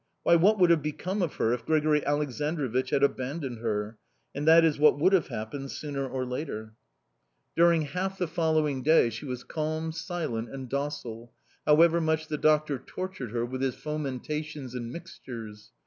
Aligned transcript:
Why, 0.23 0.35
what 0.35 0.57
would 0.57 0.71
have 0.71 0.81
become 0.81 1.21
of 1.21 1.35
her 1.35 1.53
if 1.53 1.63
Grigori 1.63 2.01
Aleksandrovich 2.01 2.89
had 2.89 3.03
abandoned 3.03 3.59
her? 3.59 3.99
And 4.33 4.47
that 4.47 4.65
is 4.65 4.79
what 4.79 4.97
would 4.97 5.13
have 5.13 5.27
happened, 5.27 5.69
sooner 5.69 6.07
or 6.07 6.25
later. 6.25 6.73
"During 7.55 7.83
half 7.83 8.17
the 8.17 8.27
following 8.27 8.81
day 8.81 9.11
she 9.11 9.25
was 9.25 9.43
calm, 9.43 9.91
silent 9.91 10.49
and 10.49 10.67
docile, 10.67 11.33
however 11.67 12.01
much 12.01 12.29
the 12.29 12.39
doctor 12.39 12.79
tortured 12.79 13.29
her 13.31 13.45
with 13.45 13.61
his 13.61 13.75
fomentations 13.75 14.73
and 14.73 14.91
mixtures. 14.91 15.69